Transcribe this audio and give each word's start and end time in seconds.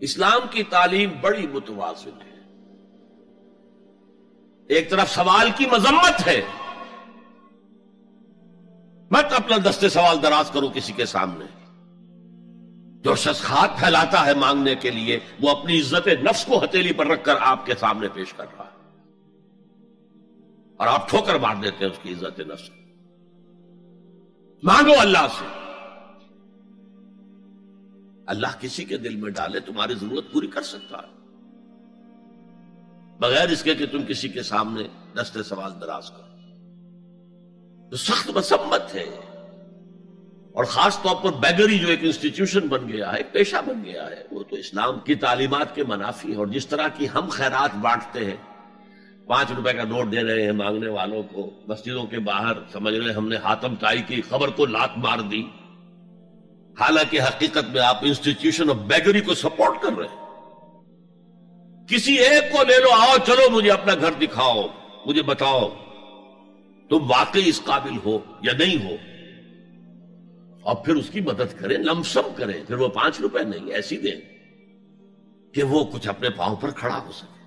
اسلام 0.00 0.40
کی 0.50 0.62
تعلیم 0.62 1.12
بڑی 1.20 1.46
متوازن 1.46 2.10
ہے۔ 2.22 2.38
ایک 4.68 4.90
طرف 4.90 5.10
سوال 5.10 5.50
کی 5.56 5.66
مذمت 5.66 6.28
ہے۔ 6.28 6.42
مت 9.10 9.24
اپنا 9.32 9.56
دستے 9.70 9.88
سوال 9.88 10.22
دراز 10.22 10.50
کرو 10.50 10.68
کسی 10.74 10.92
کے 10.92 11.06
سامنے۔ 11.06 11.44
جو 13.02 13.14
شخص 13.14 13.44
ہاتھ 13.44 13.80
پھیلاتا 13.80 14.26
ہے 14.26 14.34
مانگنے 14.34 14.74
کے 14.74 14.90
لیے، 14.90 15.18
وہ 15.40 15.50
اپنی 15.50 15.80
عزت 15.80 16.08
نفس 16.08 16.44
کو 16.44 16.64
ہتھیلی 16.64 16.92
پر 16.92 17.06
رکھ 17.06 17.24
کر 17.24 17.34
آپ 17.40 17.66
کے 17.66 17.74
سامنے 17.74 18.08
پیش 18.08 18.32
کر 18.32 18.44
رہا 18.58 18.64
ہے۔ 18.64 18.78
اور 20.76 20.86
آپ 20.86 21.08
ٹھوکر 21.10 21.34
مار 21.34 21.56
دیتے 21.56 21.84
ہیں 21.84 21.92
اس 21.92 21.98
کی 22.02 22.12
عزت 22.12 22.40
نفس۔ 22.40 22.70
مانگو 24.62 24.92
اللہ 24.98 25.26
سے۔ 25.38 25.67
اللہ 28.28 28.46
کسی 28.60 28.84
کے 28.84 28.98
دل 28.98 29.16
میں 29.16 29.30
ڈالے، 29.30 29.60
تمہاری 29.60 29.94
ضرورت 29.94 30.32
پوری 30.32 30.46
کر 30.46 30.62
سکتا 30.62 30.96
ہے۔ 30.96 31.18
بغیر 33.20 33.48
اس 33.48 33.62
کے 33.62 33.74
کہ 33.74 33.86
تم 33.86 34.02
کسی 34.02 34.28
کے 34.28 34.42
سامنے 34.42 34.82
دستے 35.14 35.42
سوال 35.42 35.72
دراز 35.80 36.10
کرو۔ 36.10 36.28
تو 37.90 37.96
سخت 37.96 38.30
مسمت 38.30 38.94
ہے۔ 38.94 39.20
اور 40.52 40.64
خاص 40.64 41.02
طور 41.02 41.16
پر 41.22 41.32
بیگری 41.32 41.78
جو 41.78 41.88
ایک 41.88 41.98
انسٹیٹیوشن 42.02 42.60
بن 42.60 42.88
گیا 42.88 43.12
ہے 43.12 43.22
پیشہ 43.22 43.56
بن 43.66 43.84
گیا 43.84 44.10
ہے، 44.10 44.24
وہ 44.30 44.42
تو 44.42 44.56
اسلام 44.56 44.98
کی 44.98 45.14
تعلیمات 45.14 45.74
کے 45.74 45.84
منافی 45.84 46.34
اور 46.34 46.46
جس 46.46 46.66
طرح 46.66 46.88
کی 46.88 47.06
ہم 47.14 47.28
خیرات 47.28 47.76
بانٹتے 47.76 48.24
ہیں، 48.24 48.36
پانچ 49.26 49.52
روپے 49.56 49.72
کا 49.72 49.84
نوٹ 49.84 50.12
دے 50.12 50.22
رہے 50.22 50.42
ہیں 50.42 50.52
مانگنے 50.52 50.88
والوں 50.88 51.22
کو، 51.22 51.50
مسجدوں 51.68 52.04
کے 52.04 52.18
باہر، 52.18 52.52
سمجھ 52.72 52.94
رہے 52.94 53.12
ہم 53.12 53.28
نے 53.28 53.36
ہاتم 53.36 53.74
تائی 53.74 54.02
کی 54.02 54.22
خبر 54.22 54.48
کو 54.48 54.66
لات 54.66 54.98
مار 54.98 55.18
دی۔ 55.18 55.42
حالانکہ 56.80 57.20
حقیقت 57.20 57.70
میں 57.72 57.80
آپ 57.80 57.98
انسٹیٹیوشن 58.02 58.70
آف 58.70 58.76
بیگری 58.76 59.20
کو 59.20 59.34
سپورٹ 59.34 59.82
کر 59.82 59.98
رہے 59.98 60.06
ہیں۔ 60.06 60.28
کسی 61.86 62.14
ایک 62.14 62.52
کو 62.52 62.62
لے 62.62 62.78
لو، 62.82 62.90
آؤ، 62.92 63.16
چلو، 63.26 63.50
مجھے 63.50 63.70
اپنا 63.70 63.94
گھر 63.94 64.12
دکھاؤ، 64.12 64.66
مجھے 65.06 65.22
بتاؤ۔ 65.22 65.68
تم 66.88 67.10
واقعی 67.10 67.48
اس 67.48 67.62
قابل 67.64 67.90
ہو 68.04 68.18
یا 68.42 68.52
نہیں 68.58 68.84
ہو؟ 68.84 68.96
اور 70.62 70.76
پھر 70.76 70.94
اس 70.94 71.10
کی 71.10 71.20
مدد 71.20 71.60
کریں 71.60 71.78
لمسم 71.78 72.34
کریں، 72.36 72.64
پھر 72.66 72.74
وہ 72.74 72.88
پانچ 72.88 73.20
روپے 73.20 73.42
نہیں، 73.42 73.72
ایسی 73.72 73.96
دیں 73.96 74.20
کہ 75.54 75.62
وہ 75.62 75.84
کچھ 75.84 76.08
اپنے 76.08 76.30
پاؤں 76.30 76.56
پر 76.56 76.70
کھڑا 76.70 77.02
ہو 77.06 77.12
سکے۔ 77.12 77.38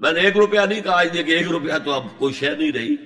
میں 0.00 0.12
نے 0.12 0.20
ایک 0.20 0.36
روپیہ 0.36 0.60
نہیں 0.60 0.80
کہا 0.80 1.04
کہ 1.04 1.18
ایک 1.18 1.48
روپیہ 1.48 1.72
تو 1.84 1.92
اب 1.92 2.02
کوئی 2.18 2.34
شہ 2.34 2.46
نہیں 2.46 2.72
رہی۔ 2.72 2.96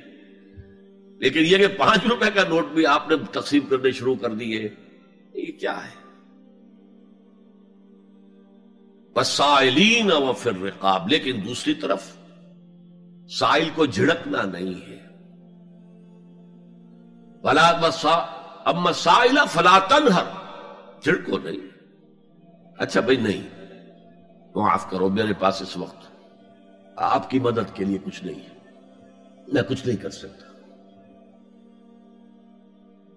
لیکن 1.19 1.41
یہ 1.41 1.56
کہ 1.56 1.66
پانچ 1.66 2.06
روپے 2.10 2.30
کا 2.34 2.42
نوٹ 2.48 2.66
بھی 2.66 2.86
آپ 2.86 3.08
نے 3.08 3.16
تقسیم 3.32 3.60
کرنے 3.60 3.91
شروع 3.91 4.14
کر 4.14 4.30
دیے۔ 4.30 4.69
یہ 5.34 5.52
کیا 5.60 5.86
ہے؟ 5.86 6.04
سائلین 9.24 10.12
و 10.12 10.32
پھر 10.32 10.62
رقاب 10.62 11.08
لیکن 11.08 11.41
دوسری 11.44 11.74
طرف 11.74 12.16
سائل 13.38 13.70
کو 13.74 13.86
جھڑکنا 13.86 14.42
نہیں 14.42 14.91
ہے۔ 14.91 15.06
اب 18.64 18.76
مسائل 18.76 19.36
فلاطن 19.50 20.08
ہر 20.08 20.24
جھڑکو 21.02 21.38
نہیں۔ 21.38 21.56
اچھا 22.78 23.00
بھائی، 23.00 23.16
نہیں۔ 23.16 23.64
معاف 24.56 24.91
کرو، 24.91 25.08
میرے 25.08 25.32
پاس 25.32 25.62
اس 25.62 25.76
وقت 25.76 26.06
آپ 26.96 27.30
کی 27.30 27.38
مدد 27.38 27.74
کے 27.74 27.84
لیے 27.84 27.98
کچھ 28.04 28.24
نہیں 28.24 28.41
ہے۔ 28.41 28.70
میں 29.52 29.62
کچھ 29.62 29.86
نہیں 29.86 29.96
کر 29.96 30.10
سکتا۔ 30.10 30.53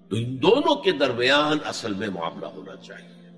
تو 0.09 0.15
ان 0.15 0.41
دونوں 0.41 0.75
کے 0.75 0.91
درمیان 0.91 1.57
اصل 1.65 1.93
میں 1.93 2.07
معاملہ 2.07 2.45
ہونا 2.45 2.75
چاہیے۔ 2.75 3.29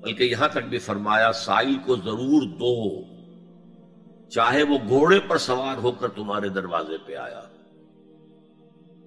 بلکہ 0.00 0.24
یہاں 0.24 0.48
تک 0.48 0.58
بھی 0.58 0.78
فرمایا، 0.78 1.32
سائل 1.32 1.76
کو 1.86 1.96
ضرور 1.96 2.42
دو۔ 2.42 3.02
چاہے 4.28 4.62
وہ 4.62 4.78
گھوڑے 4.88 5.20
پر 5.20 5.38
سوار 5.38 5.76
ہو 5.76 5.90
کر 5.90 6.08
تمہارے 6.08 6.48
دروازے 6.48 6.96
پہ 7.06 7.16
آیا۔ 7.16 7.40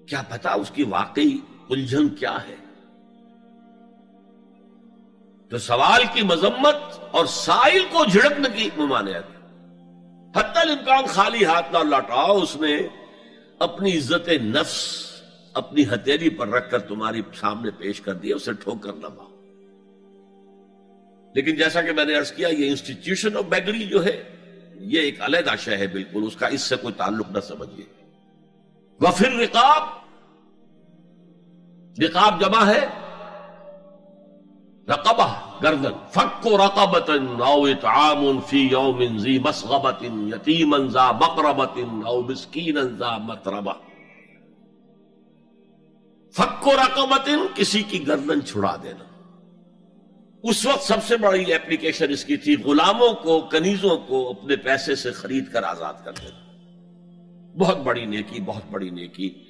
کیا 0.06 0.22
پتا 0.28 0.52
اس 0.52 0.70
کی 0.70 0.82
واقعی 0.82 1.38
الجھن 1.70 2.08
کیا 2.08 2.38
ہے؟ 2.48 2.54
تو 5.48 5.58
سوال 5.58 6.02
کی 6.14 6.22
مذمت 6.22 6.76
اور 7.10 7.26
سائل 7.26 7.82
کو 7.92 8.04
جھڑکنے 8.04 8.48
کی 8.56 8.70
ممانعت۔ 8.76 9.36
حتی 10.36 10.58
الامکان 10.58 11.06
خالی 11.06 11.44
ہاتھ 11.44 11.72
نہ 11.72 11.78
لوٹاؤ 11.78 12.38
اس 12.42 12.56
نے 12.56 12.76
اپنی 13.58 13.98
عزت 13.98 14.28
نفس 14.28 15.06
اپنی 15.56 15.84
ہتھیلی 15.84 16.28
پر 16.28 16.48
رکھ 16.48 16.70
کر 16.70 16.78
تمہاری 16.78 17.22
سامنے 17.40 17.70
پیش 17.70 18.00
کر 18.00 18.14
دیا 18.14 18.36
اسے 18.36 18.52
ٹھوکر 18.52 18.92
نہ 18.92 19.06
پاؤ 19.06 19.28
لیکن 21.34 21.54
جیسا 21.54 21.82
کہ 21.82 21.92
میں 21.92 22.04
نے 22.04 22.16
ارض 22.16 22.32
کیا، 22.32 22.48
یہ 22.48 22.68
انسٹیٹیوشن 22.68 23.36
آف 23.36 23.44
بیگری 23.44 23.84
جو 23.84 24.04
ہے، 24.04 24.22
یہ 24.74 25.00
ایک 25.00 25.22
علیحدہ 25.22 25.56
شہ 25.58 25.70
ہے 25.70 25.86
بالکل، 25.86 26.24
اس 26.26 26.36
کا 26.36 26.46
اس 26.46 26.60
سے 26.60 26.76
کوئی 26.76 26.94
تعلق 26.94 27.30
نہ 27.30 27.40
سمجھیے۔ 27.40 27.84
وفر 29.00 29.32
رقاب 29.32 29.82
رقاب 32.02 32.40
جمع 32.40 32.66
ہے۔ 32.66 32.86
رقبہ، 34.88 35.28
گردن۔ 35.62 35.92
فک 36.10 36.46
و 36.46 36.58
رقبت 36.58 37.10
او 37.38 37.64
اطعام 37.64 38.40
فی 38.40 38.68
یوم 38.70 39.18
ذی 39.18 39.38
مسغبت 39.38 40.02
یتیما 40.02 40.78
ذا 40.86 41.12
مقربت 41.12 41.78
او 42.06 42.22
مسکینا 42.22 42.80
ذا 42.98 43.16
متربہ 43.18 43.72
فک 46.36 46.66
و 46.66 46.72
رقبت 46.72 47.28
کسی 47.54 47.82
کی 47.82 48.06
گردن 48.06 48.42
چھڑا 48.42 48.76
دینا۔ 48.82 49.04
اس 50.42 50.66
وقت 50.66 50.82
سب 50.82 51.04
سے 51.04 51.16
بڑی 51.16 51.54
اپلیکیشن 51.54 52.10
اس 52.10 52.24
کی 52.24 52.36
تھی، 52.36 52.56
غلاموں 52.56 53.14
کو، 53.14 53.40
کنیزوں 53.40 53.96
کو 53.96 54.30
اپنے 54.30 54.56
پیسے 54.56 54.94
سے 54.94 55.10
خرید 55.10 55.52
کر 55.52 55.62
آزاد 55.62 55.94
کر 56.04 56.12
دینا۔ 56.12 56.46
بہت 57.58 57.78
بڑی 57.78 58.04
نیکی، 58.04 58.40
بہت 58.40 58.62
بڑی 58.70 58.90
نیکی۔ 58.90 59.42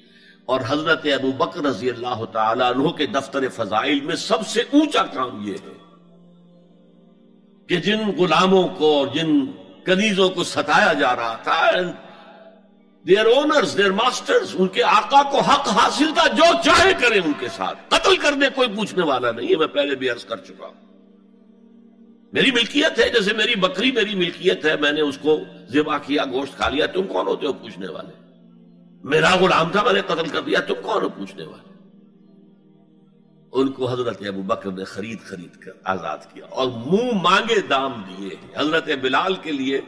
اور 0.45 0.61
حضرت 0.67 1.05
ابو 1.05 1.31
بکر 1.31 1.61
رضی 1.61 1.89
اللہ 1.89 2.25
تعالیٰ 2.25 2.71
عنہ 2.71 2.87
کے 2.87 3.05
دفتر 3.05 3.49
فضائل 3.49 4.01
میں 4.01 4.15
سب 4.15 4.47
سے 4.47 4.61
اونچا 4.61 5.03
کام 5.03 5.47
یہ 5.47 5.53
ہے 5.53 5.73
کہ 7.67 7.75
جن 7.75 7.99
غلاموں 8.17 8.67
کو 8.67 8.97
اور 8.97 9.07
جن 9.07 9.45
کنیزوں 9.83 10.29
کو 10.29 10.43
ستایا 10.43 10.93
جا 10.93 11.15
رہا 11.15 11.35
تھا 11.43 11.71
دیئر 13.07 13.25
اونرز 13.25 13.75
دیئر 13.77 13.91
ماسٹرز 13.91 14.55
ان 14.57 14.67
کے 14.67 14.83
آقا 14.83 15.21
کو 15.31 15.39
حق 15.41 15.67
حاصل 15.75 16.13
تھا 16.13 16.25
جو 16.33 16.45
چاہے 16.63 16.93
کریں 17.01 17.19
ان 17.19 17.31
کے 17.39 17.47
ساتھ 17.49 17.77
قتل 17.89 18.15
کرنے 18.17 18.49
کوئی 18.55 18.69
پوچھنے 18.75 19.03
والا 19.03 19.31
نہیں 19.31 19.47
ہے 19.47 19.55
میں 19.55 19.67
پہلے 19.75 19.95
بھی 19.95 20.09
عرض 20.09 20.25
کر 20.25 20.37
چکا 20.37 20.65
ہوں 20.65 20.85
میری 22.33 22.51
ملکیت 22.51 22.99
ہے 22.99 23.09
جیسے 23.09 23.33
میری 23.33 23.55
بکری 23.59 23.91
میری 23.91 24.15
ملکیت 24.15 24.65
ہے 24.65 24.75
میں 24.77 24.91
نے 24.91 25.01
اس 25.01 25.17
کو 25.17 25.37
ذبح 25.69 25.97
کیا 25.97 26.25
گوشت 26.31 26.57
کھا 26.57 26.69
لیا 26.69 26.85
تم 26.93 27.07
کون 27.07 27.27
ہوتے 27.27 27.47
ہو 27.47 27.53
پوچھنے 27.53 27.87
والے 27.87 28.13
میرا 29.03 29.35
غلام 29.35 29.71
تھا 29.71 29.83
میں 29.83 29.93
نے 29.93 30.01
قتل 30.07 30.27
کر 30.27 30.41
دیا 30.41 30.59
تم 30.67 30.81
کون 30.83 31.03
ہو 31.03 31.09
پوچھنے 31.09 31.43
والے 31.43 31.75
ان 33.53 33.71
کو 33.71 33.91
حضرت 33.91 34.21
ابو 34.27 34.41
بکر 34.47 34.71
نے 34.71 34.83
خرید 34.85 35.21
خرید 35.21 35.55
کر 35.55 35.71
آزاد 35.85 36.31
کیا 36.33 36.45
اور 36.49 36.67
منہ 36.67 37.13
مانگے 37.21 37.59
دام 37.69 38.01
دیے 38.01 38.35
حضرت 38.55 38.89
بلال 39.01 39.35
کے 39.43 39.51
لیے 39.51 39.79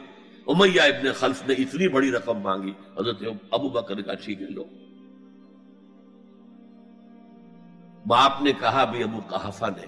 امیہ 0.46 0.80
ابن 0.80 1.12
خلف 1.12 1.48
نے 1.48 1.54
اتنی 1.54 1.88
بڑی 1.88 2.10
رقم 2.10 2.38
مانگی، 2.38 2.72
حضرت 3.00 3.22
ابو 3.50 3.68
بکر 3.68 4.00
کا 4.00 4.14
ٹھیک 4.14 4.42
ہے، 4.42 4.46
لو۔ 4.46 4.64
باپ 8.06 8.42
نے 8.42 8.52
کہا، 8.60 8.84
بھی 8.84 9.02
ابو 9.02 9.20
کہفہ 9.20 9.64
نے، 9.64 9.86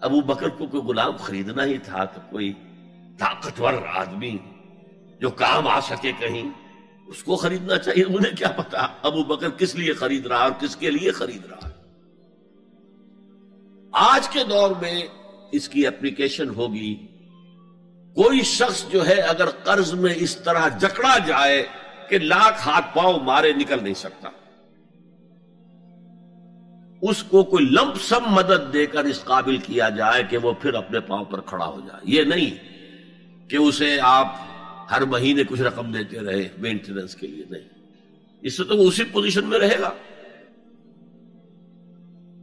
ابو 0.00 0.20
بکر 0.20 0.48
کو 0.48 0.66
کوئی 0.66 0.82
غلام 0.82 1.16
خریدنا 1.16 1.64
ہی 1.64 1.78
تھا 1.78 2.04
تو 2.04 2.20
کوئی 2.30 2.52
طاقتور 3.18 3.72
آدمی 3.94 4.38
جو 5.20 5.30
کام 5.30 5.68
آ 5.68 5.80
سکے 5.80 6.12
کہیں، 6.18 6.50
اس 7.06 7.22
کو 7.22 7.36
خریدنا 7.36 7.78
چاہیے۔ 7.78 8.04
مجھے 8.04 8.30
کیا 8.30 8.48
پتا 8.48 8.78
ابو 9.02 9.24
بکر 9.24 9.50
کس 9.50 9.74
لیے 9.74 9.92
خرید 9.92 10.26
رہا 10.26 10.36
اور 10.36 10.52
کس 10.60 10.76
کے 10.76 10.90
لیے 10.90 11.10
خرید 11.10 11.44
رہا۔ 11.44 11.68
آج 13.92 14.28
کے 14.28 14.44
دور 14.44 14.70
میں 14.80 15.02
اس 15.52 15.68
کی 15.68 15.86
اپلیکیشن 15.86 16.48
ہوگی 16.48 17.06
کوئی 18.16 18.42
شخص 18.42 18.88
جو 18.88 19.06
ہے 19.06 19.14
اگر 19.14 19.46
قرض 19.46 19.94
میں 19.94 20.14
اس 20.16 20.36
طرح 20.36 20.68
جکڑا 20.68 21.18
جائے 21.26 21.66
کہ 22.08 22.18
لاکھ 22.18 22.68
ہاتھ 22.68 22.94
پاؤں 22.94 23.20
مارے 23.20 23.52
نکل 23.52 23.84
نہیں 23.84 23.94
سکتا۔ 23.94 24.28
اس 27.02 27.22
کو 27.22 27.44
کوئی 27.44 27.64
لمپ 27.64 27.96
سم 28.00 28.24
مدد 28.26 28.72
دے 28.72 28.86
کر 28.86 29.04
اس 29.04 29.24
قابل 29.24 29.56
کیا 29.56 29.88
جائے 29.88 30.22
کہ 30.30 30.36
وہ 30.36 30.52
پھر 30.52 30.74
اپنے 30.74 31.00
پاؤں 31.00 31.24
پر 31.24 31.40
کھڑا 31.40 31.66
ہو 31.66 31.80
جائے۔ 31.80 32.00
یہ 32.04 32.22
نہیں 32.22 32.76
کہ 33.50 33.56
اسے 33.56 33.98
آپ 34.00 34.34
ہر 34.90 35.02
مہینے 35.02 35.44
کچھ 35.44 35.60
رقم 35.60 35.92
دیتے 35.92 36.20
رہے 36.20 36.48
مینٹیننس 36.58 37.14
کے 37.14 37.26
لیے، 37.26 37.44
نہیں۔ 37.50 37.68
اس 38.40 38.56
سے 38.56 38.64
تو 38.64 38.76
وہ 38.76 38.88
اسی 38.88 39.04
پوزیشن 39.04 39.44
میں 39.44 39.58
رہے 39.58 39.78
گا۔ 39.78 39.90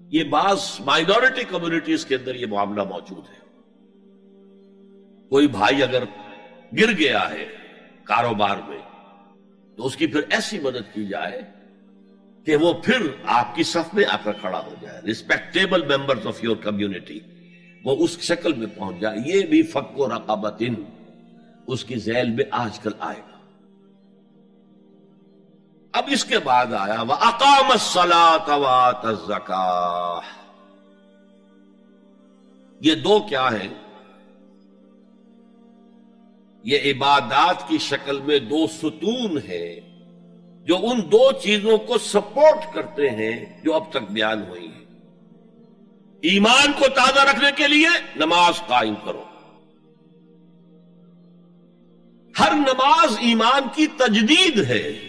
یہ 0.09 0.23
بعض 0.23 0.59
مائنورٹی 0.79 1.43
کمیونٹیز 1.43 2.05
کے 2.05 2.15
اندر 2.15 2.35
یہ 2.35 2.45
معاملہ 2.45 2.83
موجود 2.83 3.23
ہے۔ 3.29 3.42
کوئی 5.33 5.47
بھائی 5.47 5.83
اگر 5.83 6.03
گر 6.79 6.91
گیا 6.97 7.29
ہے 7.29 7.45
کاروبار 8.03 8.57
میں، 8.67 8.77
تو 9.77 9.85
اس 9.85 9.95
کی 9.97 10.07
پھر 10.07 10.21
ایسی 10.29 10.59
مدد 10.59 10.93
کی 10.93 11.05
جائے 11.05 11.41
کہ 12.45 12.55
وہ 12.55 12.73
پھر 12.73 13.07
آپ 13.25 13.55
کی 13.55 13.63
صف 13.63 13.93
میں 13.93 14.03
آ 14.09 14.17
کر 14.23 14.31
کھڑا 14.31 14.59
ہو 14.59 14.73
جائے۔ 14.81 15.01
Respectable 15.01 15.97
member 15.97 16.15
of 16.25 16.43
your 16.43 16.55
community 16.55 17.19
وہ 17.85 17.95
اس 17.99 18.19
شکل 18.21 18.53
میں 18.53 18.67
پہنچ 18.77 18.99
جائے۔ 18.99 19.17
یہ 19.25 19.45
بھی 19.45 19.61
فک 19.63 19.99
و 19.99 20.07
رقابت 20.09 20.63
اس 21.67 21.85
کی 21.85 21.95
ذیل 21.95 22.29
میں 22.29 22.45
آج 22.51 22.79
کل 22.79 22.91
آئے 22.99 23.19
گا۔ 23.19 23.37
اب 25.93 26.03
اس 26.07 26.25
کے 26.25 26.39
بعد 26.39 26.73
آیا 26.73 27.01
وہ 27.01 27.13
اقام 27.13 27.77
سلا 27.77 28.37
یہ 32.81 32.95
دو 32.95 33.19
کیا 33.19 33.47
ہیں؟ 33.47 33.67
یہ 36.63 36.79
عبادات 36.91 37.67
کی 37.67 37.77
شکل 37.77 38.21
میں 38.21 38.39
دو 38.39 38.67
ستون 38.67 39.37
ہیں 39.37 39.79
جو 40.65 40.77
ان 40.77 41.11
دو 41.11 41.31
چیزوں 41.31 41.77
کو 41.77 41.97
سپورٹ 41.97 42.73
کرتے 42.73 43.09
ہیں 43.09 43.63
جو 43.63 43.73
اب 43.73 43.89
تک 43.89 44.11
بیان 44.11 44.43
ہوئی 44.47 44.67
ہیں۔ 44.67 44.83
ایمان 46.21 46.71
کو 46.71 46.85
تازہ 46.95 47.19
رکھنے 47.19 47.49
کے 47.55 47.67
لیے 47.67 47.87
نماز 48.15 48.67
قائم 48.67 48.93
کرو۔ 49.05 49.23
ہر 52.39 52.53
نماز 52.53 53.17
ایمان 53.19 53.61
کی 53.75 53.87
تجدید 53.87 54.57
ہے۔ 54.57 54.99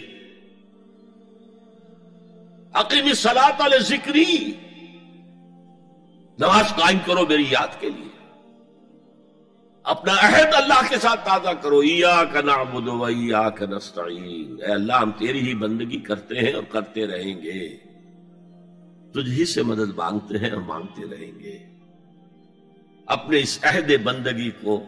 عقیم 2.73 3.13
سلاط 3.13 3.61
علیہ 3.61 3.79
ذکری۔ 3.79 4.51
نماز 6.39 6.69
قائم 6.69 6.97
کرو 7.05 7.25
میری 7.25 7.45
یاد 7.49 7.81
کے 7.81 7.89
لیے۔ 7.89 8.14
اپنا 9.85 10.13
عہد 10.13 10.53
اللہ 10.53 10.89
کے 10.89 10.97
ساتھ 10.97 11.25
تازہ 11.25 11.49
کرو۔ 11.61 11.79
ایا 11.79 12.23
کا 12.33 12.41
نام 12.41 13.01
ایا 13.01 13.49
کا 13.49 13.65
نستعین۔ 13.65 14.57
اے 14.65 14.71
اللہ، 14.71 14.93
ہم 14.93 15.11
تیری 15.11 15.39
ہی 15.39 15.53
بندگی 15.53 15.99
کرتے 15.99 16.35
ہیں 16.35 16.53
اور 16.53 16.63
کرتے 16.63 17.07
رہیں 17.07 17.41
گے۔ 17.41 17.77
تجھ 19.11 19.29
ہی 19.29 19.45
سے 19.45 19.63
مدد 19.63 19.97
مانگتے 19.97 20.37
ہیں 20.37 20.49
اور 20.49 20.61
مانگتے 20.61 21.01
رہیں 21.01 21.39
گے۔ 21.39 21.57
اپنے 23.05 23.39
اس 23.39 23.59
عہد 23.63 23.91
بندگی 24.03 24.51
کو 24.51 24.83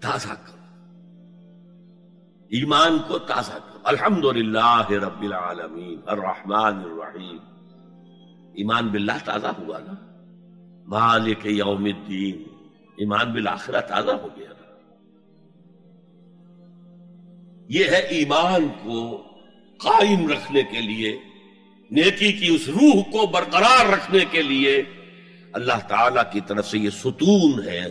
تازہ 0.00 0.28
کرو۔ 0.28 0.56
ایمان 2.48 2.98
کو 3.08 3.18
تازہ 3.18 3.52
کرو۔ 3.52 3.78
الحمد 3.84 4.24
للہ 4.24 4.90
رب 4.90 5.22
العالمین، 5.22 6.00
الرحمن 6.06 6.82
الرحیم۔ 6.82 7.36
ایمان 8.54 8.88
باللہ 8.88 9.12
تازہ 9.24 9.46
ہوا 9.46 9.78
نا۔ 9.78 9.94
مالک 10.86 11.46
یوم 11.46 11.84
الدین۔ 11.84 12.55
ایمان 12.96 13.32
بالآخرہ 13.32 13.80
تازہ 13.80 14.10
ہو 14.10 14.28
گیا۔ 14.36 14.46
نا 14.48 14.66
یہ 17.68 17.84
ہے 17.84 17.98
ایمان 17.98 18.68
کو 18.68 19.22
قائم 19.78 20.30
رکھنے 20.30 20.62
کے 20.62 20.80
لیے، 20.80 21.18
نیکی 21.90 22.32
کی 22.32 22.54
اس 22.54 22.68
روح 22.68 23.02
کو 23.12 23.26
برقرار 23.26 23.86
رکھنے 23.92 24.24
کے 24.30 24.42
لیے۔ 24.42 24.82
اللہ 25.52 25.88
تعالی 25.88 26.20
کی 26.32 26.40
طرف 26.40 26.68
سے 26.68 26.78
یہ 26.78 26.90
ستون 26.90 27.68
ہے۔ 27.68 27.84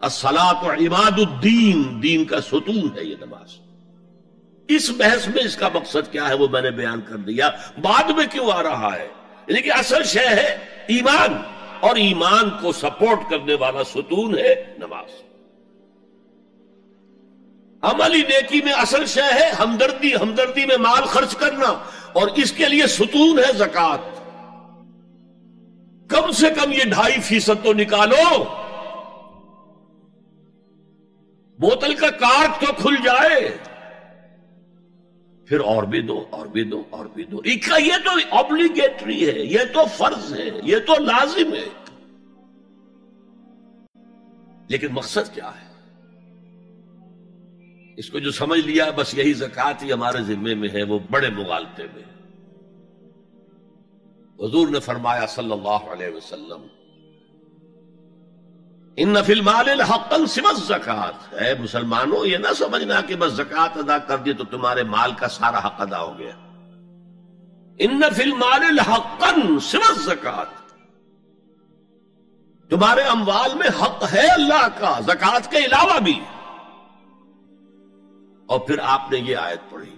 السلاط 0.00 0.64
و 0.64 0.70
عماد 0.72 1.18
الدین، 1.18 2.02
دین 2.02 2.24
کا 2.24 2.40
ستون 2.40 2.88
ہے 2.96 3.04
یہ 3.04 3.14
نماز۔ 3.20 3.60
اس 4.68 4.90
بحث 4.90 5.28
میں 5.28 5.44
اس 5.44 5.56
کا 5.56 5.68
مقصد 5.74 6.12
کیا 6.12 6.28
ہے 6.28 6.34
وہ 6.34 6.48
میں 6.48 6.62
نے 6.62 6.70
بیان 6.70 7.00
کر 7.00 7.16
دیا۔ 7.16 7.50
بعد 7.82 8.10
میں 8.10 8.26
کیوں 8.32 8.50
آ 8.52 8.62
رہا 8.62 8.94
ہے؟ 8.94 9.04
یعنی 9.04 9.52
لیکن 9.52 9.72
اصل 9.72 10.02
شے 10.04 10.28
ہے 10.28 10.56
ایمان۔ 10.86 11.55
اور 11.80 11.96
ایمان 11.96 12.50
کو 12.60 12.72
سپورٹ 12.72 13.30
کرنے 13.30 13.54
والا 13.54 13.84
ستون 13.84 14.38
ہے 14.38 14.54
نماز۔ 14.78 15.10
عملی 17.82 18.22
نیکی 18.22 18.60
میں 18.64 18.72
اصل 18.72 19.06
شے 19.06 19.32
ہے 19.34 19.48
ہمدردی 19.50 20.14
ہمدردی 20.14 20.66
میں 20.66 20.76
مال 20.76 21.04
خرچ 21.04 21.36
کرنا، 21.36 21.70
اور 22.12 22.28
اس 22.34 22.52
کے 22.52 22.68
لیے 22.68 22.86
ستون 22.86 23.38
ہے 23.38 23.52
زکات 23.52 24.14
کم 26.10 26.30
سے 26.30 26.50
کم 26.50 26.72
یہ 26.72 26.84
ڈھائی 26.84 27.20
فیصد 27.20 27.64
تو 27.64 27.72
نکالو۔ 27.72 28.44
بوتل 31.58 31.94
کا 31.94 32.10
کارک 32.20 32.60
تو 32.60 32.72
کھل 32.72 32.96
جائے۔ 33.04 33.40
پھر 35.48 35.60
اور 35.60 35.82
بھی 35.82 36.02
دو، 36.02 36.26
اور 36.30 36.46
بھی 36.46 36.64
دو، 36.64 36.82
اور 36.90 37.06
بھی 37.06 37.24
دو۔ 37.24 37.40
یہ 37.44 37.96
تو 38.04 38.10
آبلیگیٹری 38.30 39.26
ہے، 39.28 39.40
یہ 39.40 39.58
تو 39.72 39.84
فرض 39.84 40.34
ہے، 40.34 40.48
یہ 40.62 40.76
تو 40.78 40.94
لازم 41.02 41.54
ہے۔ 41.54 41.68
لیکن 44.68 44.86
مقصد 44.90 45.34
کیا 45.34 45.50
ہے؟ 45.50 45.66
اس 47.96 48.10
کو 48.10 48.18
جو 48.18 48.30
سمجھ 48.30 48.60
لیا، 48.60 48.90
بس 48.90 49.14
یہی 49.14 49.32
زکات 49.32 49.82
ہی 49.82 49.92
ہمارے 49.92 50.22
ذمے 50.22 50.54
میں 50.54 50.68
ہے، 50.68 50.82
وہ 50.82 50.98
بڑے 51.10 51.30
مغالطے 51.30 51.86
میں۔ 51.94 52.02
حضور 54.48 54.68
نے 54.68 54.80
فرمایا 54.80 55.26
صلی 55.26 55.52
اللہ 55.52 55.90
علیہ 55.92 56.16
وسلم 56.16 56.66
ان 58.96 59.08
نفل 59.08 59.40
مال 59.40 59.80
حقن 59.80 60.26
سمت 60.26 60.60
زکات 60.60 61.32
ہے 61.32 61.54
مسلمانوں، 61.58 62.26
یہ 62.26 62.36
نہ 62.36 62.52
سمجھنا 62.52 63.00
کہ 63.00 63.16
بس 63.16 63.32
زکات 63.32 63.76
ادا 63.76 63.98
کر 63.98 64.16
دی 64.16 64.32
تو 64.32 64.44
تمہارے 64.44 64.82
مال 64.82 65.12
کا 65.12 65.28
سارا 65.28 65.66
حق 65.66 65.80
ادا 65.80 66.00
ہو 66.00 66.18
گیا۔ 66.18 66.32
ان 67.78 68.00
نفل 68.00 68.32
مال 68.32 68.78
حقن 68.78 69.60
سمت 69.60 69.98
زکات 69.98 70.46
تمہارے 72.70 73.00
اموال 73.00 73.54
میں 73.54 73.82
حق 73.82 74.04
ہے 74.12 74.26
اللہ 74.26 74.68
کا، 74.78 75.00
زکات 75.00 75.50
کے 75.50 75.58
علاوہ 75.58 75.98
بھی۔ 75.98 76.20
اور 78.46 78.60
پھر 78.60 78.78
آپ 78.82 79.12
نے 79.12 79.18
یہ 79.18 79.36
آیت 79.36 79.70
پڑھی۔ 79.70 79.96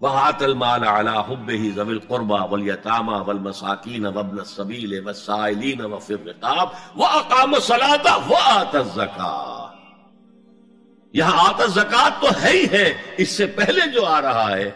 وہات 0.00 0.42
المال 0.42 0.86
اعلی 0.88 1.10
حب 1.28 1.50
ہی 1.50 1.70
زبل 1.70 1.98
قربا 1.98 2.44
ولیتامہ 2.44 3.16
ول 3.26 3.38
مساکین 3.38 4.06
وبن 4.06 4.44
سبیل 4.44 5.08
وسائلین 5.08 5.80
وفر 5.80 6.26
رقاب 6.26 6.68
وہ 6.96 7.06
اقام 7.06 7.54
یہاں 11.12 11.48
آت 11.48 11.70
زکات 11.70 12.20
تو 12.20 12.26
ہے 12.42 12.50
ہی 12.50 12.66
ہے، 12.72 12.94
اس 13.16 13.28
سے 13.28 13.46
پہلے 13.46 13.90
جو 13.90 14.06
آ 14.06 14.22
رہا 14.22 14.56
ہے، 14.56 14.70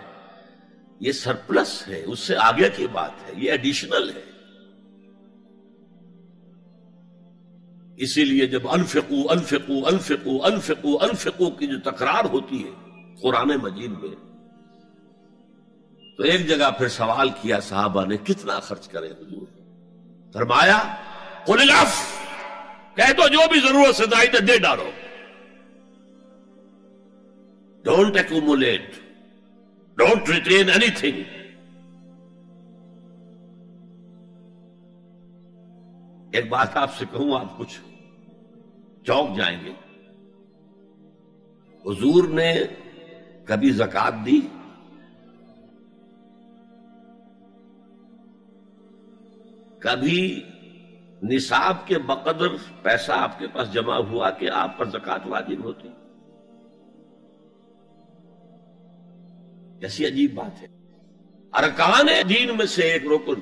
یہ 1.01 1.13
سرپلس 1.13 1.89
ہے، 1.89 2.03
اس 2.07 2.19
سے 2.19 2.37
آگے 2.37 2.69
کی 2.77 2.87
بات 2.93 3.29
ہے، 3.29 3.33
یہ 3.37 3.51
ایڈیشنل 3.51 4.11
ہے۔ 4.11 4.23
اسی 7.97 8.25
لیے 8.25 8.47
جب 8.47 8.69
انفقو 8.69 9.31
انفقو 9.31 9.87
انفقو 9.87 10.45
انفقو 10.45 10.99
انفقو 11.03 11.51
کی 11.51 11.67
جو 11.67 11.91
تکرار 11.91 12.25
ہوتی 12.25 12.65
ہے 12.65 12.71
قرآن 13.23 13.49
مجید 13.49 13.91
میں 13.91 14.30
تو 16.21 16.25
ایک 16.27 16.49
جگہ 16.49 16.71
پھر 16.79 16.89
سوال 16.89 17.29
کیا 17.43 17.61
صحابہ 17.61 18.05
نے، 18.05 18.17
کتنا 18.17 18.61
خرچ 18.61 18.89
کرے 18.89 19.07
حضور؟ 19.07 19.47
فرمایا، 20.33 20.97
قل 21.47 21.61
الاف 21.61 22.21
کہہ 22.97 23.13
دو 23.13 23.29
جو 23.29 23.39
بھی 23.53 23.61
ضرورت 23.61 23.97
سے 23.97 24.07
دائی 24.07 24.29
دے 24.47 24.59
ڈالو۔ 24.59 24.91
Don't 27.85 28.17
accumulate 28.17 28.95
don't 29.97 30.29
retain 30.29 30.71
anything 30.91 31.23
ایک 36.33 36.49
بات 36.49 36.77
آپ 36.77 36.99
سے 36.99 37.05
کہوں، 37.11 37.41
آپ 37.41 37.59
کچھ 37.59 37.81
چوک 39.07 39.37
جائیں 39.37 39.59
گے۔ 39.65 39.73
حضور 41.87 42.29
نے 42.29 42.55
کبھی 43.45 43.71
زکات 43.71 44.27
دی؟ 44.27 44.41
کبھی 49.91 50.43
نصاب 51.23 51.87
کے 51.87 51.99
بقدر 51.99 52.47
پیسہ 52.83 53.13
آپ 53.13 53.39
کے 53.39 53.47
پاس 53.47 53.73
جمع 53.73 53.97
ہوا 53.97 54.31
کہ 54.31 54.51
آپ 54.51 54.79
پر 54.79 54.85
زکات 54.85 55.21
واجب 55.27 55.65
ہوتی 55.65 55.89
ایسی 59.83 60.07
عجیب 60.07 60.35
بات 60.35 60.63
ہے۔ 60.63 60.67
ارکان 61.53 62.07
دین 62.29 62.57
میں 62.57 62.67
سے 62.67 62.83
ایک 62.83 63.03
رکن 63.07 63.41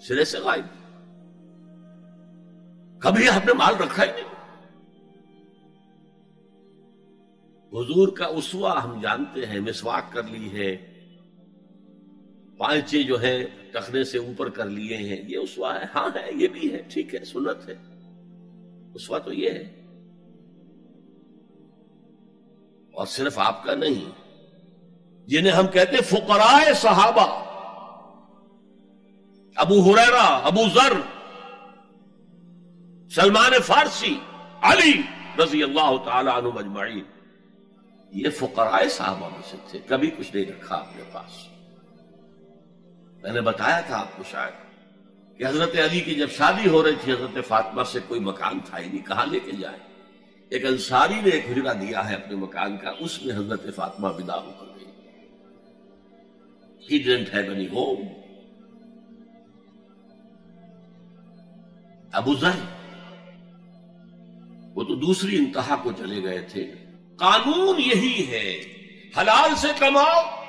سرے 0.00 0.24
سے 0.24 0.38
غائب۔ 0.38 0.64
کبھی 3.00 3.28
آپ 3.28 3.46
نے 3.46 3.52
مال 3.52 3.74
رکھا 3.76 4.04
ہی 4.04 4.10
نہیں۔ 4.10 4.34
حضور 7.72 8.08
کا 8.08 8.26
اسوا 8.26 8.84
ہم 8.84 9.00
جانتے 9.00 9.46
ہیں، 9.46 9.60
مسواک 9.60 10.12
کر 10.12 10.22
لی 10.22 10.58
ہے۔ 10.58 10.76
پانچے 12.58 13.02
جو 13.02 13.22
ہے 13.22 13.44
ٹخنے 13.74 14.04
سے 14.04 14.18
اوپر 14.18 14.48
کر 14.48 14.66
لیے 14.66 14.96
ہیں۔ 14.96 15.22
یہ 15.28 15.36
اسوا 15.36 15.80
ہے۔ 15.80 15.84
ہاں 15.94 16.08
ہے، 16.14 16.30
یہ 16.34 16.48
بھی 16.48 16.72
ہے۔ 16.72 16.82
ٹھیک 16.88 17.14
ہے، 17.14 17.24
سنت 17.24 17.68
ہے۔ 17.68 17.74
اسوا 18.94 19.18
تو 19.18 19.32
یہ 19.32 19.50
ہے۔ 19.50 19.80
اور 22.92 23.06
صرف 23.06 23.38
آپ 23.38 23.64
کا 23.64 23.74
نہیں، 23.74 24.04
جنہیں 25.26 25.52
ہم 25.52 25.66
کہتے 25.66 25.96
فقراء 25.96 26.72
صحابہ۔ 26.76 27.44
ابو 29.56 29.92
ہریرا 29.92 30.22
ابو 30.22 30.62
ذر، 30.74 30.92
سلمان 33.10 33.52
فارسی، 33.64 34.14
علی 34.62 35.02
رضی 35.42 35.62
اللہ 35.62 36.04
تعالی 36.04 36.30
عنہ 36.34 36.48
مجمعین 36.48 37.04
یہ 38.12 38.30
فقراء 38.30 38.88
صحابہ 38.90 39.28
میں 39.28 39.42
سے 39.50 39.56
تھے۔ 39.70 39.78
کبھی 39.86 40.10
کچھ 40.10 40.36
نہیں 40.36 40.46
رکھا 40.46 40.76
اپنے 40.76 41.02
پاس۔ 41.12 41.53
میں 43.24 43.32
نے 43.32 43.40
بتایا 43.40 43.80
تھا 43.80 43.98
آپ 43.98 44.16
کو 44.16 44.22
شاید 44.30 44.52
کہ 45.38 45.46
حضرت 45.46 45.78
علی 45.78 46.00
کی 46.00 46.14
جب 46.14 46.30
شادی 46.30 46.68
ہو 46.68 46.84
رہی 46.84 46.92
تھی، 47.04 47.12
حضرت 47.12 47.46
فاطمہ 47.48 47.82
سے 47.82 47.98
کوئی 48.08 48.20
مکان 48.20 48.58
تھا 48.64 48.78
ہی 48.78 48.86
نہیں، 48.86 49.06
کہاں 49.06 49.26
لے 49.26 49.40
کے 49.40 49.52
جائے؟ 49.52 49.78
ایک 50.48 50.66
انصاری 50.66 51.14
نے 51.14 51.30
ایک 51.30 51.50
ہجرا 51.50 51.72
دیا 51.72 52.08
ہے 52.08 52.14
اپنے 52.14 52.36
مکان 52.36 52.76
کا، 52.76 52.92
اس 53.00 53.22
میں 53.22 53.34
حضرت 53.34 53.76
فاطمہ 53.76 54.06
ودا 54.06 54.36
ہو 54.36 54.52
کر 54.60 54.66
گئی۔ 54.66 54.86
He 56.92 57.08
didn't 57.08 57.40
have 57.40 57.58
any 57.58 57.82
home. 57.82 58.04
ابو 62.12 62.34
ذر۔ 62.34 62.76
وہ 64.74 64.84
تو 64.84 64.94
دوسری 64.94 65.36
انتہا 65.36 65.76
کو 65.76 65.92
چلے 65.92 66.22
گئے 66.22 66.40
تھے۔ 66.40 66.74
قانون 67.16 67.80
یہی 67.80 68.26
ہے، 68.30 68.60
حلال 69.20 69.54
سے 69.56 69.68
کماؤ 69.78 70.43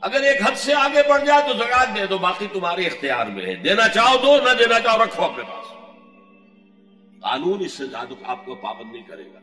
اگر 0.00 0.20
ایک 0.20 0.42
حد 0.42 0.54
سے 0.56 0.74
آگے 0.74 1.08
بڑھ 1.08 1.26
جائے 1.26 1.42
تو 1.42 1.58
زکات 1.58 1.88
دے 1.96 2.06
دو، 2.06 2.18
باقی 2.18 2.46
تمہارے 2.52 2.86
اختیار 2.86 3.26
میں 3.26 3.46
ہے۔ 3.46 3.54
دینا 3.54 3.88
چاہو 3.88 4.18
دو 4.22 4.44
نہ 4.44 4.54
دینا 4.58 4.80
چاہو 4.80 5.04
رکھو 5.04 5.24
اپنے 5.24 5.42
پاس۔ 5.42 5.72
قانون 7.20 7.60
اس 7.60 7.72
سے 7.72 7.86
زیادہ 7.86 8.14
آپ 8.22 8.46
کو 8.46 8.54
پابند 8.54 8.92
نہیں 8.92 9.02
کرے 9.02 9.24
گا۔ 9.24 9.38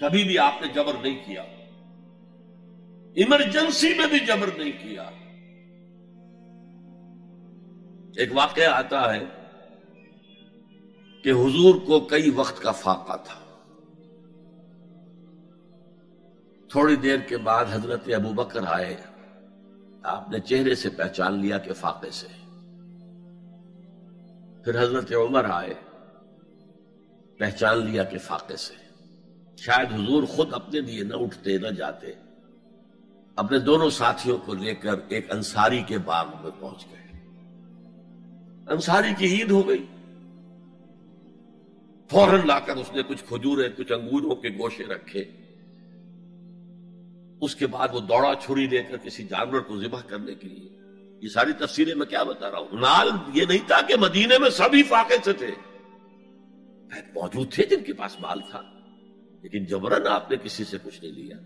کبھی 0.00 0.24
بھی 0.24 0.38
آپ 0.38 0.52
نے 0.60 0.68
جبر 0.68 0.92
نہیں 1.02 1.18
کیا۔ 1.26 1.42
ایمرجنسی 3.14 3.94
میں 3.94 4.06
بھی 4.06 4.20
جبر 4.20 4.50
نہیں 4.58 4.72
کیا۔ 4.82 5.02
ایک 8.16 8.28
واقعہ 8.32 8.72
آتا 8.72 9.14
ہے 9.14 9.24
کہ 11.24 11.30
حضور 11.30 11.74
کو 11.74 12.00
کئی 12.00 12.30
وقت 12.30 12.62
کا 12.62 12.72
فاقہ 12.72 13.16
تھا۔ 13.24 13.47
تھوڑی 16.70 16.96
دیر 16.96 17.18
کے 17.18 17.36
بعد 17.36 17.64
حضرت 17.70 18.08
ابو 18.14 18.32
بکر 18.32 18.60
آئے۔ 18.66 18.96
آپ 20.02 20.30
نے 20.30 20.40
چہرے 20.40 20.74
سے 20.74 20.88
پہچان 20.88 21.38
لیا 21.38 21.58
کہ 21.58 21.72
فاقے 21.72 22.10
سے۔ 22.10 22.26
پھر 24.64 24.82
حضرت 24.82 25.12
عمر 25.12 25.44
آئے۔ 25.44 25.74
پہچان 27.38 27.78
لیا 27.78 28.04
کہ 28.04 28.18
فاقے 28.18 28.56
سے۔ 28.56 28.74
شاید 29.56 29.92
حضور 29.92 30.22
خود 30.22 30.48
اپنے 30.52 30.80
لیے 30.80 31.04
نہ 31.04 31.14
اٹھتے 31.14 31.58
نہ 31.58 31.68
جاتے۔ 31.68 32.06
اپنے 33.36 33.58
دونوں 33.58 33.90
ساتھیوں 33.90 34.38
کو 34.38 34.54
لے 34.54 34.74
کر 34.74 34.94
ایک 35.08 35.32
انصاری 35.32 35.82
کے 35.82 35.98
باغ 35.98 36.26
میں 36.42 36.50
پہنچ 36.60 36.86
گئے۔ 36.90 37.20
انصاری 38.68 39.14
کی 39.18 39.26
عید 39.26 39.50
ہو 39.50 39.68
گئی۔ 39.68 39.86
فوراً 42.10 42.40
لا 42.46 42.60
کر 42.60 42.76
اس 42.76 42.92
نے 42.92 43.02
کچھ 43.02 43.24
کھجورے 43.24 43.68
کچھ 43.68 43.92
انگوروں 43.92 44.36
کے 44.36 44.48
گوشے 44.48 44.84
رکھے۔ 44.84 45.24
اس 47.40 47.56
کے 47.56 47.66
بعد 47.66 47.88
وہ 47.92 48.00
دوڑا 48.00 48.34
چھری 48.34 48.66
لے 48.66 48.82
کر 48.82 48.96
کسی 48.96 49.24
جانور 49.24 49.60
کو 49.60 49.80
ذبح 49.80 50.00
کرنے 50.00 50.34
کے 50.34 50.48
لیے۔ 50.48 50.68
یہ 51.22 51.28
ساری 51.28 51.52
تفصیلیں 51.52 51.94
میں 51.94 52.06
کیا 52.06 52.22
بتا 52.22 52.50
رہا 52.50 52.58
ہوں؟ 52.58 52.80
نال 52.80 53.08
یہ 53.34 53.44
نہیں 53.48 53.66
تھا 53.66 53.80
کہ 53.88 53.94
مدینے 53.96 54.38
میں 54.38 54.50
سبھی 54.50 54.82
فاقے 54.82 55.14
سے 55.24 55.32
تھے۔ 55.32 55.50
موجود 57.14 57.52
تھے 57.52 57.64
جن 57.64 57.84
کے 57.84 57.92
پاس 57.92 58.20
مال 58.20 58.40
تھا، 58.50 58.62
لیکن 59.42 59.64
جبرن 59.64 60.06
آپ 60.06 60.30
نے 60.30 60.36
کسی 60.42 60.64
سے 60.64 60.78
کچھ 60.82 61.04
نہیں 61.04 61.12
لیا۔ 61.12 61.36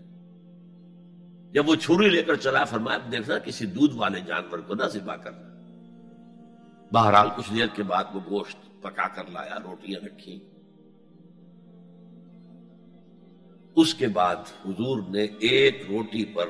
جب 1.51 1.69
وہ 1.69 1.75
چھری 1.75 2.09
لے 2.09 2.23
کر 2.23 2.35
چلا، 2.35 2.63
فرمایا 2.63 2.97
دیکھنا، 3.11 3.39
کسی 3.39 3.65
دودھ 3.65 3.95
والے 3.95 4.19
جانور 4.19 4.59
کو 4.59 4.75
نہ 4.75 4.83
ذبح 4.83 5.15
کرنا۔ 5.15 5.49
بہرحال 6.93 7.27
کچھ 7.37 7.53
دیر 7.53 7.67
کے 7.67 7.83
بعد 7.83 8.03
وہ 8.13 8.19
گوشت 8.29 8.81
پکا 8.81 9.07
کر 9.07 9.23
لایا، 9.31 9.57
روٹیاں 9.63 10.05
رکھی 10.05 10.39
اس 13.75 13.93
کے 13.93 14.07
بعد 14.07 14.35
حضور 14.65 15.01
نے 15.09 15.23
ایک 15.39 15.85
روٹی 15.89 16.25
پر 16.25 16.49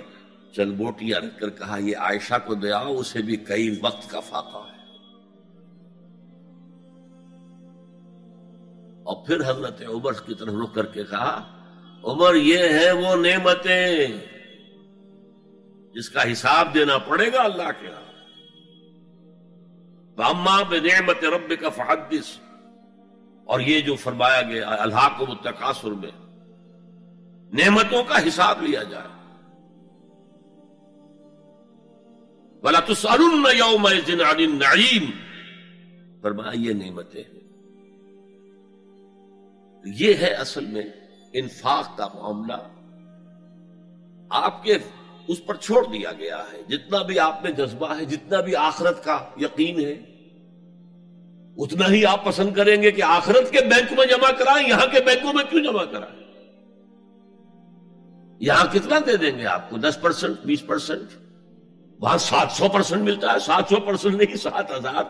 چند 0.56 0.74
بوٹیاں 0.74 1.20
رکھ 1.20 1.40
کر 1.40 1.50
کہا، 1.50 1.78
یہ 1.78 1.98
عائشہ 1.98 2.34
کو 2.46 2.54
دیا 2.54 2.78
اسے 2.78 3.22
بھی 3.22 3.36
کئی 3.36 3.80
وقت 3.82 4.10
کا 4.10 4.20
فاقہ 4.20 4.58
ہے۔ 4.58 4.84
اور 9.04 9.26
پھر 9.28 9.42
حضرت 9.42 9.82
عمر 9.82 10.12
کی 10.14 10.34
طرف 10.36 10.54
رخ 10.64 10.74
کر 10.74 10.86
کے 10.86 11.04
کہا، 11.04 11.60
عمر، 12.04 12.36
یہ 12.36 12.58
ہے 12.58 12.92
وہ 12.92 13.16
نعمتیں 13.16 14.08
جس 15.96 16.10
کا 16.10 16.32
حساب 16.32 16.74
دینا 16.74 16.98
پڑے 16.98 17.34
گا 17.34 17.42
اللہ 17.42 17.82
کے 17.82 17.88
ہاں۔ 17.88 18.04
بے 20.70 20.80
نعمت 20.80 21.24
رب 21.24 21.54
کا 21.62 21.70
فحدث۔ 21.70 22.40
اور 23.46 23.60
یہ 23.60 23.80
جو 23.80 23.96
فرمایا 23.96 24.42
گیا 24.42 24.70
اللہ 24.70 25.08
کو 25.18 25.26
متقاصر 25.26 25.92
میں 25.92 26.12
نعمتوں 27.54 28.04
کا 28.04 28.28
حساب 28.28 28.64
لیا 28.64 28.84
جائے۔ 28.84 29.08
بلا 32.62 32.80
تو 32.80 32.94
سرن 32.94 33.46
یوم 33.58 33.88
نعیم 34.38 35.10
فرمایا 36.22 36.52
یہ 36.54 36.74
نعمتیں۔ 36.74 37.24
ہیں 37.24 37.44
یہ 39.86 40.14
ہے 40.14 40.34
اصل 40.34 40.66
میں 40.66 40.84
انفاق 41.34 41.98
کا 41.98 42.08
معاملہ۔ 42.16 42.54
آپ 44.30 44.64
کے 44.64 44.78
اس 45.28 45.46
پر 45.46 45.56
چھوڑ 45.56 45.86
دیا 45.86 46.12
گیا 46.12 46.44
ہے۔ 46.54 46.62
جتنا 46.70 47.02
بھی 47.02 47.20
آپ 47.20 47.44
میں 47.44 47.52
جذبہ 47.52 47.96
ہے، 47.98 48.06
جتنا 48.06 48.42
بھی 48.42 48.56
آخرت 48.56 49.04
کا 49.04 49.30
یقین 49.40 49.80
ہے، 49.80 49.92
اتنا 51.58 51.90
ہی 51.90 52.06
آپ 52.06 52.26
پسند 52.26 52.54
کریں 52.54 52.84
گے 52.84 52.92
کہ 52.92 53.04
آخرت 53.04 53.52
کے 53.52 53.60
بینک 53.62 54.00
میں 54.00 54.06
جمع 54.06 54.32
کرائیں، 54.32 54.70
یہاں 54.70 54.86
کے 54.86 55.00
بینکوں 55.06 55.34
میں 55.34 55.44
کیوں 55.44 55.64
جمع 55.64 55.84
کرائیں؟ 55.84 56.23
یہاں 58.46 58.66
کتنا 58.74 59.00
دے 59.06 59.18
دیں 59.18 59.38
گے 59.38 59.46
آپ 59.46 59.70
کو؟ 59.70 59.78
دس 59.78 59.98
پرسنٹ 60.02 60.40
بیس 60.40 60.68
پرسنٹ 60.68 61.08
وہاں 62.00 62.18
سات 62.18 62.52
سو 62.52 62.70
پرسنٹ 62.70 63.02
ملتا 63.02 63.34
ہے۔ 63.34 63.40
سات 63.40 63.64
سو 63.70 63.76
پرسنٹ 63.76 64.16
نہیں، 64.16 64.36
سات 64.36 64.72
ہزار۔ 64.72 65.04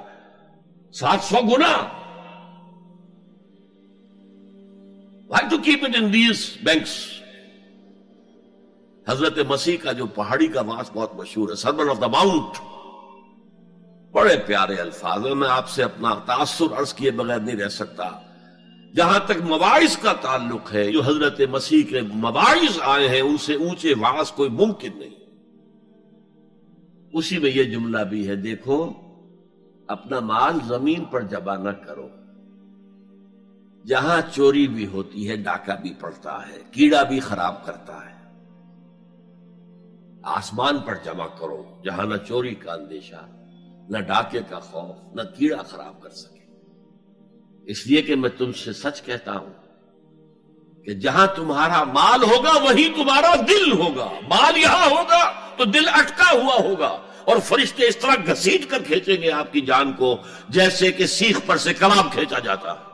سات 0.94 1.24
سو 1.24 1.42
گنا۔ 1.42 1.78
Why 5.30 5.50
to 5.50 5.58
keep 5.58 5.84
it 5.84 5.96
in 5.96 6.14
these 6.14 6.58
banks 6.64 7.06
حضرت 9.08 9.38
مسیح 9.48 9.78
کا 9.78 9.92
جو 9.92 10.06
پہاڑی 10.06 10.48
کا 10.48 10.62
واس 10.62 10.92
بہت 10.94 11.16
مشہور 11.16 11.50
ہے 11.50 11.56
سربن 11.56 11.90
آف 11.90 12.02
دا 12.02 12.08
ماؤنٹ 12.08 12.62
بڑے 14.12 14.38
پیارے 14.38 14.76
الفاظ 14.76 15.26
میں 15.26 15.50
آپ 15.50 15.70
سے 15.70 15.84
اپنا 15.84 16.14
تاثر 16.26 16.80
عرض 16.80 16.94
کیے 16.94 17.12
بغیر 17.12 17.40
نہیں 17.40 17.56
رہ 17.56 17.68
سکتا۔ 17.68 18.10
جہاں 18.96 19.20
تک 19.26 19.42
مواعث 19.48 19.98
کا 19.98 20.14
تعلق 20.14 20.74
ہے، 20.74 20.92
جو 20.92 21.02
حضرت 21.02 21.42
مسیح 21.50 21.84
کے 21.84 22.02
مواعث 22.02 22.80
آئے 22.82 23.10
ہیں، 23.10 23.22
ان 23.22 23.38
سے 23.38 23.54
اونچے 23.56 23.94
واس 23.94 24.32
کوئی 24.32 24.50
ممکن 24.50 24.92
نہیں۔ 24.96 25.16
اسی 27.14 27.38
میں 27.38 27.50
یہ 27.50 27.64
جملہ 27.64 28.04
بھی 28.04 28.28
ہے، 28.28 28.36
دیکھو، 28.36 28.92
اپنا 29.88 30.20
مال 30.20 30.60
زمین 30.68 31.06
پر 31.06 31.22
جمع 31.22 31.56
نہ 31.56 31.70
کرو۔ 31.70 32.10
جہاں 33.86 34.22
چوری 34.34 34.68
بھی 34.68 34.88
ہوتی 34.88 35.30
ہے، 35.30 35.36
ڈاکہ 35.36 35.82
بھی 35.82 35.94
پڑتا 36.00 36.48
ہے، 36.48 36.58
کیڑا 36.72 37.04
بھی 37.04 37.20
خراب 37.20 37.66
کرتا 37.66 37.96
ہے۔ 38.06 38.14
آسمان 40.24 40.80
پر 40.80 40.96
جمع 41.04 41.28
کرو، 41.28 41.64
جہاں 41.86 42.06
نہ 42.06 42.18
چوری 42.28 42.56
کا 42.56 42.74
اندیشہ، 42.74 43.26
نہ 43.90 43.98
ڈاکے 43.98 44.40
کا 44.50 44.60
خوف، 44.60 45.16
نہ 45.16 45.22
کیڑا 45.38 45.62
خراب 45.62 46.02
کر 46.02 46.10
سکے۔ 46.10 46.43
اس 47.66 47.88
لیے 47.88 48.02
کہ 48.02 48.16
میں 48.16 48.30
تم 48.38 48.52
سے 48.52 48.74
سچ 48.74 49.02
کہتا 49.02 49.38
ہوں 49.38 49.54
کہ 50.86 50.94
جہاں 50.94 51.28
تمہارا 51.28 51.84
مال 51.84 52.24
ہوگا 52.24 52.64
وہی 52.64 52.90
تمہارا 52.96 53.36
دل 53.36 53.72
ہوگا۔ 53.72 54.10
مال 54.24 54.58
یہاں 54.58 54.90
ہوگا 54.90 55.34
تو 55.58 55.66
دل 55.66 55.88
اٹکا 55.88 56.32
ہوا 56.32 56.56
ہوگا 56.64 56.98
اور 57.26 57.38
فرشتے 57.38 57.88
اس 57.88 57.98
طرح 57.98 58.16
گھسیٹ 58.28 58.70
کر 58.70 58.84
کھینچیں 58.84 59.22
گے 59.22 59.32
آپ 59.32 59.54
کی 59.54 59.62
جان 59.62 59.94
کو 59.94 60.18
جیسے 60.50 60.92
کہ 60.92 61.06
سیخ 61.06 61.40
پر 61.46 61.58
سے 61.58 61.74
کباب 61.74 62.12
کھینچا 62.12 62.40
جاتا۔ 62.40 62.72
ہے 62.72 62.92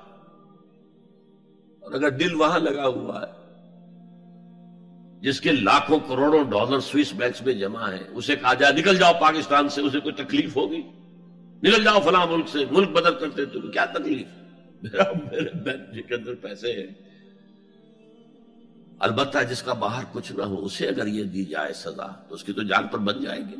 اور 1.83 1.91
اگر 1.91 2.09
دل 2.09 2.35
وہاں 2.35 2.59
لگا 2.59 2.87
ہوا 2.87 3.21
ہے، 3.21 3.39
جس 5.21 5.41
کے 5.41 5.51
لاکھوں 5.51 5.99
کروڑوں 5.99 6.43
ڈالر 6.43 6.79
سوئس 6.79 7.13
بینکس 7.13 7.41
میں 7.41 7.53
جمع 7.53 7.91
ہے 7.91 8.03
اسے 8.11 8.35
کہا 8.35 8.53
جائے، 8.53 8.73
نکل 8.73 8.97
جاؤ 8.97 9.13
پاکستان 9.21 9.69
سے، 9.69 9.81
اسے 9.81 9.99
کوئی 9.99 10.15
تکلیف 10.15 10.55
ہوگی؟ 10.57 10.81
نکل 11.63 11.83
جاؤ 11.83 11.99
فلاں 11.99 12.25
ملک 12.27 12.47
سے، 12.47 12.59
ملک 12.71 12.89
بدل 12.89 13.13
کرتے 13.13 13.45
تو 13.45 13.59
کیا 13.61 13.85
تکلیف؟ 13.85 14.27
میرا 14.83 15.03
میرے 15.31 15.49
بینک 15.53 15.93
جی 15.93 16.01
کے 16.01 16.15
اندر 16.15 16.35
پیسے 16.35 16.73
ہیں۔ 16.73 16.87
البتہ 18.99 19.37
جس 19.49 19.61
کا 19.61 19.73
باہر 19.73 20.03
کچھ 20.11 20.31
نہ 20.31 20.43
ہو، 20.43 20.65
اسے 20.65 20.87
اگر 20.87 21.07
یہ 21.07 21.23
دی 21.23 21.45
جائے 21.45 21.73
سزا، 21.73 22.07
تو 22.27 22.35
اس 22.35 22.43
کی 22.43 22.53
تو 22.53 22.63
جان 22.63 22.87
پر 22.87 22.97
بن 22.97 23.23
جائے 23.23 23.39
گی۔ 23.39 23.55